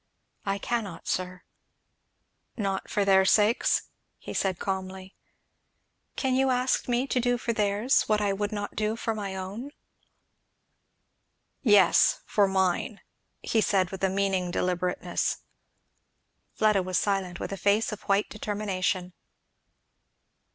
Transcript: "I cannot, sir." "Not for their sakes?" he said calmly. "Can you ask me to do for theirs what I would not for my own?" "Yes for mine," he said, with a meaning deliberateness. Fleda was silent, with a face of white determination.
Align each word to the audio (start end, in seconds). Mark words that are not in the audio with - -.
"I 0.47 0.57
cannot, 0.57 1.07
sir." 1.07 1.43
"Not 2.57 2.89
for 2.89 3.05
their 3.05 3.23
sakes?" 3.23 3.83
he 4.17 4.33
said 4.33 4.57
calmly. 4.57 5.13
"Can 6.15 6.33
you 6.33 6.49
ask 6.49 6.87
me 6.87 7.05
to 7.05 7.19
do 7.19 7.37
for 7.37 7.53
theirs 7.53 8.09
what 8.09 8.19
I 8.19 8.33
would 8.33 8.51
not 8.51 8.73
for 8.97 9.13
my 9.13 9.35
own?" 9.35 9.69
"Yes 11.61 12.21
for 12.25 12.47
mine," 12.47 13.01
he 13.43 13.61
said, 13.61 13.91
with 13.91 14.03
a 14.03 14.09
meaning 14.09 14.49
deliberateness. 14.49 15.37
Fleda 16.55 16.81
was 16.81 16.97
silent, 16.97 17.39
with 17.39 17.51
a 17.51 17.55
face 17.55 17.91
of 17.91 18.01
white 18.09 18.27
determination. 18.27 19.13